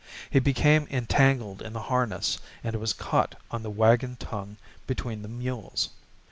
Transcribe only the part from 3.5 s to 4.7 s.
on the wagon tongue